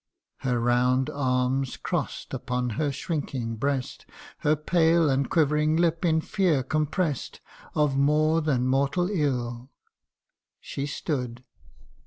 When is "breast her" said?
3.57-4.55